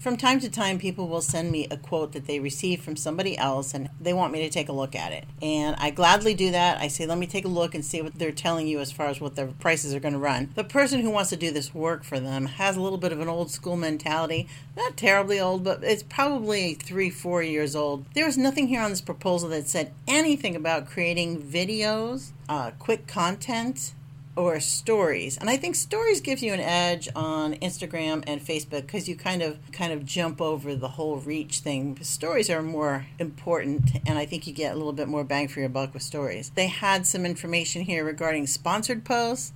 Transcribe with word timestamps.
From 0.00 0.16
time 0.16 0.40
to 0.40 0.48
time, 0.48 0.78
people 0.78 1.08
will 1.08 1.20
send 1.20 1.52
me 1.52 1.66
a 1.70 1.76
quote 1.76 2.12
that 2.12 2.26
they 2.26 2.40
received 2.40 2.82
from 2.82 2.96
somebody 2.96 3.36
else 3.36 3.74
and 3.74 3.90
they 4.00 4.14
want 4.14 4.32
me 4.32 4.40
to 4.40 4.48
take 4.48 4.70
a 4.70 4.72
look 4.72 4.96
at 4.96 5.12
it. 5.12 5.26
And 5.42 5.76
I 5.76 5.90
gladly 5.90 6.32
do 6.32 6.50
that. 6.52 6.80
I 6.80 6.88
say, 6.88 7.04
let 7.04 7.18
me 7.18 7.26
take 7.26 7.44
a 7.44 7.48
look 7.48 7.74
and 7.74 7.84
see 7.84 8.00
what 8.00 8.18
they're 8.18 8.32
telling 8.32 8.66
you 8.66 8.80
as 8.80 8.90
far 8.90 9.08
as 9.08 9.20
what 9.20 9.36
their 9.36 9.48
prices 9.48 9.94
are 9.94 10.00
going 10.00 10.14
to 10.14 10.18
run. 10.18 10.52
The 10.54 10.64
person 10.64 11.02
who 11.02 11.10
wants 11.10 11.28
to 11.30 11.36
do 11.36 11.50
this 11.50 11.74
work 11.74 12.02
for 12.02 12.18
them 12.18 12.46
has 12.46 12.78
a 12.78 12.80
little 12.80 12.96
bit 12.96 13.12
of 13.12 13.20
an 13.20 13.28
old 13.28 13.50
school 13.50 13.76
mentality. 13.76 14.48
Not 14.74 14.96
terribly 14.96 15.38
old, 15.38 15.64
but 15.64 15.84
it's 15.84 16.02
probably 16.02 16.72
three, 16.72 17.10
four 17.10 17.42
years 17.42 17.76
old. 17.76 18.06
There 18.14 18.24
was 18.24 18.38
nothing 18.38 18.68
here 18.68 18.80
on 18.80 18.88
this 18.88 19.02
proposal 19.02 19.50
that 19.50 19.68
said 19.68 19.92
anything 20.08 20.56
about 20.56 20.88
creating 20.88 21.42
videos, 21.42 22.30
uh, 22.48 22.70
quick 22.78 23.06
content, 23.06 23.92
or 24.36 24.60
stories. 24.60 25.36
And 25.36 25.50
I 25.50 25.56
think 25.56 25.74
stories 25.74 26.20
gives 26.20 26.42
you 26.42 26.52
an 26.52 26.60
edge 26.60 27.08
on 27.14 27.54
Instagram 27.54 28.22
and 28.26 28.40
Facebook 28.40 28.82
because 28.82 29.08
you 29.08 29.16
kind 29.16 29.42
of 29.42 29.58
kind 29.72 29.92
of 29.92 30.04
jump 30.04 30.40
over 30.40 30.74
the 30.74 30.88
whole 30.88 31.16
reach 31.16 31.58
thing. 31.58 31.98
Stories 32.02 32.48
are 32.48 32.62
more 32.62 33.06
important 33.18 33.90
and 34.06 34.18
I 34.18 34.26
think 34.26 34.46
you 34.46 34.52
get 34.52 34.72
a 34.72 34.76
little 34.76 34.92
bit 34.92 35.08
more 35.08 35.24
bang 35.24 35.48
for 35.48 35.60
your 35.60 35.68
buck 35.68 35.92
with 35.92 36.02
stories. 36.02 36.50
They 36.54 36.68
had 36.68 37.06
some 37.06 37.26
information 37.26 37.82
here 37.82 38.04
regarding 38.04 38.46
sponsored 38.46 39.04
posts. 39.04 39.52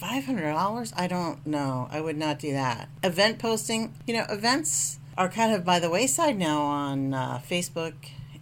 $500? 0.00 0.92
I 0.96 1.06
don't 1.06 1.46
know. 1.46 1.86
I 1.90 2.00
would 2.00 2.16
not 2.16 2.38
do 2.38 2.52
that. 2.52 2.88
Event 3.04 3.38
posting, 3.38 3.94
you 4.06 4.14
know, 4.14 4.24
events 4.30 4.98
are 5.18 5.28
kind 5.28 5.54
of 5.54 5.62
by 5.62 5.78
the 5.78 5.90
wayside 5.90 6.38
now 6.38 6.62
on 6.62 7.12
uh, 7.12 7.40
Facebook 7.46 7.92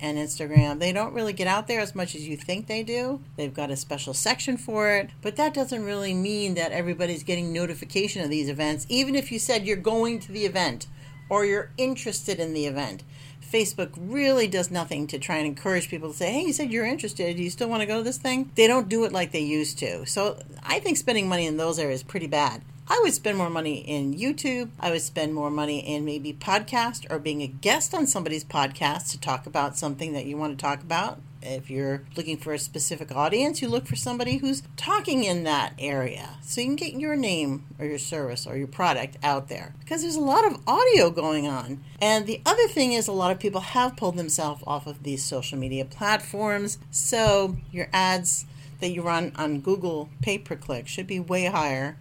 and 0.01 0.19
Instagram. 0.19 0.79
They 0.79 0.93
don't 0.93 1.12
really 1.12 1.33
get 1.33 1.47
out 1.47 1.66
there 1.66 1.80
as 1.80 1.95
much 1.95 2.15
as 2.15 2.27
you 2.27 2.37
think 2.37 2.66
they 2.66 2.83
do. 2.83 3.20
They've 3.37 3.52
got 3.52 3.70
a 3.70 3.77
special 3.77 4.15
section 4.15 4.57
for 4.57 4.91
it, 4.91 5.11
but 5.23 5.37
that 5.37 5.55
doesn't 5.55 5.84
really 5.84 6.15
mean 6.15 6.55
that 6.55 6.73
everybody's 6.73 7.23
getting 7.23 7.52
notification 7.52 8.23
of 8.23 8.30
these 8.30 8.48
events, 8.48 8.87
even 8.88 9.15
if 9.15 9.33
you 9.33 9.38
said 9.38 9.66
you're 9.66 9.77
going 9.77 10.21
to 10.21 10.33
the 10.33 10.45
event 10.45 10.87
or 11.29 11.45
you're 11.45 11.71
interested 11.77 12.38
in 12.38 12.55
the 12.55 12.66
event. 12.66 13.02
Facebook 13.41 13.91
really 13.97 14.47
does 14.47 14.71
nothing 14.71 15.07
to 15.07 15.19
try 15.19 15.37
and 15.37 15.46
encourage 15.46 15.88
people 15.88 16.10
to 16.10 16.16
say, 16.16 16.33
hey, 16.33 16.43
you 16.43 16.52
said 16.52 16.71
you're 16.71 16.85
interested. 16.85 17.37
Do 17.37 17.43
you 17.43 17.51
still 17.51 17.68
want 17.68 17.80
to 17.80 17.87
go 17.87 17.99
to 17.99 18.02
this 18.02 18.18
thing? 18.18 18.51
They 18.55 18.66
don't 18.66 18.88
do 18.88 19.05
it 19.05 19.12
like 19.12 19.33
they 19.33 19.40
used 19.40 19.79
to. 19.79 20.05
So 20.07 20.43
I 20.62 20.80
think 20.80 20.99
spending 20.99 21.29
money 21.29 21.46
in 21.46 21.57
those 21.57 21.79
areas 21.79 22.01
is 22.01 22.05
pretty 22.05 22.27
bad. 22.27 22.62
I 22.90 23.00
would 23.02 23.12
spend 23.12 23.36
more 23.36 23.50
money 23.50 23.76
in 23.76 24.14
YouTube. 24.14 24.70
I 24.80 24.90
would 24.90 25.02
spend 25.02 25.34
more 25.34 25.50
money 25.50 25.80
in 25.80 26.06
maybe 26.06 26.32
podcast 26.32 27.04
or 27.10 27.18
being 27.18 27.42
a 27.42 27.46
guest 27.46 27.94
on 27.94 28.06
somebody's 28.06 28.44
podcast 28.44 29.10
to 29.10 29.20
talk 29.20 29.44
about 29.44 29.76
something 29.76 30.14
that 30.14 30.24
you 30.24 30.38
want 30.38 30.58
to 30.58 30.62
talk 30.62 30.80
about. 30.80 31.20
If 31.42 31.70
you're 31.70 32.04
looking 32.16 32.38
for 32.38 32.54
a 32.54 32.59
specific 32.59 33.14
audience, 33.14 33.60
you 33.60 33.68
look 33.68 33.86
for 33.86 33.94
somebody 33.94 34.38
who's 34.38 34.62
talking 34.78 35.22
in 35.22 35.44
that 35.44 35.74
area 35.78 36.30
so 36.42 36.62
you 36.62 36.66
can 36.66 36.76
get 36.76 36.94
your 36.94 37.14
name 37.14 37.66
or 37.78 37.84
your 37.84 37.98
service 37.98 38.46
or 38.46 38.56
your 38.56 38.66
product 38.66 39.18
out 39.22 39.48
there 39.48 39.74
because 39.80 40.00
there's 40.00 40.16
a 40.16 40.20
lot 40.20 40.46
of 40.46 40.60
audio 40.66 41.10
going 41.10 41.46
on. 41.46 41.84
And 42.00 42.26
the 42.26 42.40
other 42.46 42.66
thing 42.68 42.94
is, 42.94 43.06
a 43.06 43.12
lot 43.12 43.30
of 43.30 43.38
people 43.38 43.60
have 43.60 43.98
pulled 43.98 44.16
themselves 44.16 44.62
off 44.66 44.86
of 44.86 45.02
these 45.02 45.22
social 45.22 45.59
media 45.59 45.84
platforms. 45.84 46.78
So 46.90 47.59
your 47.70 47.88
ads 47.92 48.46
that 48.80 48.90
you 48.90 49.02
run 49.02 49.32
on 49.36 49.60
Google 49.60 50.09
pay 50.22 50.38
per 50.38 50.56
click 50.56 50.88
should 50.88 51.06
be 51.06 51.20
way 51.20 51.44
higher 51.44 51.98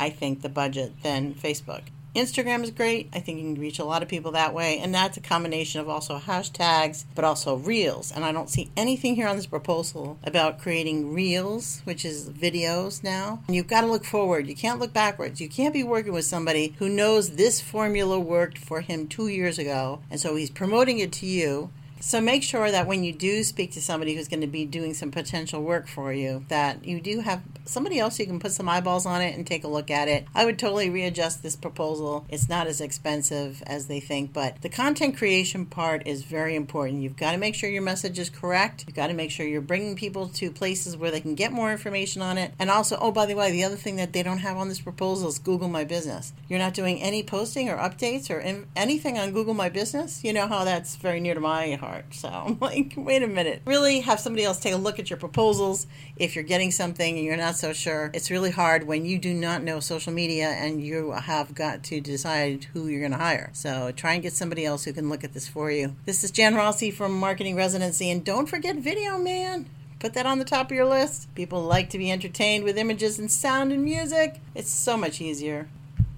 I 0.00 0.10
think, 0.10 0.42
the 0.42 0.48
budget 0.48 0.94
than 1.02 1.34
Facebook. 1.34 1.82
Instagram 2.14 2.64
is 2.64 2.72
great. 2.72 3.08
I 3.12 3.20
think 3.20 3.38
you 3.38 3.52
can 3.52 3.60
reach 3.60 3.78
a 3.78 3.84
lot 3.84 4.02
of 4.02 4.08
people 4.08 4.32
that 4.32 4.52
way. 4.52 4.80
And 4.80 4.92
that's 4.92 5.16
a 5.16 5.20
combination 5.20 5.80
of 5.80 5.88
also 5.88 6.18
hashtags, 6.18 7.04
but 7.14 7.24
also 7.24 7.56
reels. 7.56 8.10
And 8.10 8.24
I 8.24 8.32
don't 8.32 8.50
see 8.50 8.72
anything 8.76 9.14
here 9.14 9.28
on 9.28 9.36
this 9.36 9.46
proposal 9.46 10.18
about 10.24 10.58
creating 10.58 11.14
reels, 11.14 11.82
which 11.84 12.04
is 12.04 12.28
videos 12.28 13.04
now. 13.04 13.42
And 13.46 13.54
you've 13.54 13.68
got 13.68 13.82
to 13.82 13.86
look 13.86 14.04
forward. 14.04 14.48
You 14.48 14.56
can't 14.56 14.80
look 14.80 14.92
backwards. 14.92 15.40
You 15.40 15.48
can't 15.48 15.72
be 15.72 15.84
working 15.84 16.12
with 16.12 16.24
somebody 16.24 16.74
who 16.78 16.88
knows 16.88 17.36
this 17.36 17.60
formula 17.60 18.18
worked 18.18 18.58
for 18.58 18.80
him 18.80 19.06
two 19.06 19.28
years 19.28 19.56
ago. 19.56 20.00
And 20.10 20.18
so 20.18 20.34
he's 20.34 20.50
promoting 20.50 20.98
it 20.98 21.12
to 21.12 21.26
you. 21.26 21.70
So 22.02 22.18
make 22.18 22.42
sure 22.42 22.70
that 22.70 22.86
when 22.86 23.04
you 23.04 23.12
do 23.12 23.44
speak 23.44 23.72
to 23.72 23.82
somebody 23.82 24.14
who's 24.14 24.26
going 24.26 24.40
to 24.40 24.46
be 24.46 24.64
doing 24.64 24.94
some 24.94 25.10
potential 25.10 25.62
work 25.62 25.86
for 25.86 26.14
you, 26.14 26.46
that 26.48 26.82
you 26.82 26.98
do 26.98 27.20
have 27.20 27.42
somebody 27.66 27.98
else 27.98 28.18
you 28.18 28.26
can 28.26 28.40
put 28.40 28.52
some 28.52 28.70
eyeballs 28.70 29.04
on 29.04 29.20
it 29.20 29.36
and 29.36 29.46
take 29.46 29.64
a 29.64 29.68
look 29.68 29.90
at 29.90 30.08
it. 30.08 30.26
I 30.34 30.46
would 30.46 30.58
totally 30.58 30.88
readjust 30.88 31.42
this 31.42 31.56
proposal. 31.56 32.24
It's 32.30 32.48
not 32.48 32.66
as 32.66 32.80
expensive 32.80 33.62
as 33.66 33.86
they 33.86 34.00
think, 34.00 34.32
but 34.32 34.62
the 34.62 34.70
content 34.70 35.18
creation 35.18 35.66
part 35.66 36.06
is 36.06 36.22
very 36.22 36.56
important. 36.56 37.02
You've 37.02 37.18
got 37.18 37.32
to 37.32 37.38
make 37.38 37.54
sure 37.54 37.68
your 37.68 37.82
message 37.82 38.18
is 38.18 38.30
correct. 38.30 38.84
You've 38.86 38.96
got 38.96 39.08
to 39.08 39.14
make 39.14 39.30
sure 39.30 39.46
you're 39.46 39.60
bringing 39.60 39.94
people 39.94 40.26
to 40.28 40.50
places 40.50 40.96
where 40.96 41.10
they 41.10 41.20
can 41.20 41.34
get 41.34 41.52
more 41.52 41.70
information 41.70 42.22
on 42.22 42.38
it. 42.38 42.54
And 42.58 42.70
also, 42.70 42.96
oh, 42.98 43.12
by 43.12 43.26
the 43.26 43.36
way, 43.36 43.52
the 43.52 43.64
other 43.64 43.76
thing 43.76 43.96
that 43.96 44.14
they 44.14 44.22
don't 44.22 44.38
have 44.38 44.56
on 44.56 44.68
this 44.68 44.80
proposal 44.80 45.28
is 45.28 45.38
Google 45.38 45.68
My 45.68 45.84
Business. 45.84 46.32
You're 46.48 46.58
not 46.58 46.72
doing 46.72 47.00
any 47.02 47.22
posting 47.22 47.68
or 47.68 47.76
updates 47.76 48.30
or 48.30 48.40
anything 48.74 49.18
on 49.18 49.32
Google 49.32 49.54
My 49.54 49.68
Business. 49.68 50.24
You 50.24 50.32
know 50.32 50.48
how 50.48 50.64
that's 50.64 50.96
very 50.96 51.20
near 51.20 51.34
to 51.34 51.40
my 51.40 51.74
heart 51.74 51.89
part. 51.90 52.14
So 52.14 52.28
I'm 52.32 52.58
like, 52.60 52.94
wait 52.96 53.22
a 53.22 53.26
minute. 53.26 53.62
Really 53.64 54.00
have 54.00 54.20
somebody 54.20 54.44
else 54.44 54.60
take 54.60 54.74
a 54.74 54.78
look 54.78 54.98
at 54.98 55.10
your 55.10 55.18
proposals 55.18 55.86
if 56.16 56.34
you're 56.34 56.44
getting 56.44 56.70
something 56.70 57.16
and 57.16 57.24
you're 57.24 57.36
not 57.36 57.56
so 57.56 57.72
sure. 57.72 58.10
It's 58.14 58.30
really 58.30 58.50
hard 58.50 58.86
when 58.86 59.04
you 59.04 59.18
do 59.18 59.34
not 59.34 59.62
know 59.62 59.80
social 59.80 60.12
media 60.12 60.48
and 60.48 60.82
you 60.82 61.12
have 61.12 61.54
got 61.54 61.82
to 61.84 62.00
decide 62.00 62.64
who 62.72 62.86
you're 62.86 63.00
going 63.00 63.12
to 63.12 63.18
hire. 63.18 63.50
So 63.52 63.92
try 63.92 64.14
and 64.14 64.22
get 64.22 64.32
somebody 64.32 64.64
else 64.64 64.84
who 64.84 64.92
can 64.92 65.08
look 65.08 65.24
at 65.24 65.32
this 65.32 65.48
for 65.48 65.70
you. 65.70 65.96
This 66.06 66.24
is 66.24 66.30
Jan 66.30 66.54
Rossi 66.54 66.90
from 66.90 67.18
Marketing 67.18 67.56
Residency, 67.56 68.10
and 68.10 68.24
don't 68.24 68.46
forget 68.46 68.76
video, 68.76 69.18
man 69.18 69.66
put 69.98 70.14
that 70.14 70.24
on 70.24 70.38
the 70.38 70.46
top 70.46 70.70
of 70.70 70.72
your 70.72 70.86
list. 70.86 71.28
People 71.34 71.62
like 71.62 71.90
to 71.90 71.98
be 71.98 72.10
entertained 72.10 72.64
with 72.64 72.78
images 72.78 73.18
and 73.18 73.30
sound 73.30 73.70
and 73.70 73.84
music. 73.84 74.40
It's 74.54 74.70
so 74.70 74.96
much 74.96 75.20
easier. 75.20 75.68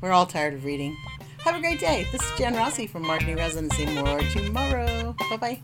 We're 0.00 0.12
all 0.12 0.26
tired 0.26 0.54
of 0.54 0.64
reading. 0.64 0.96
Have 1.44 1.56
a 1.56 1.60
great 1.60 1.80
day. 1.80 2.06
This 2.12 2.22
is 2.22 2.38
Jen 2.38 2.54
Rossi 2.54 2.86
from 2.86 3.02
Marketing 3.02 3.34
Residency. 3.34 3.86
More 3.86 4.20
tomorrow. 4.20 5.16
Bye 5.28 5.36
bye. 5.36 5.60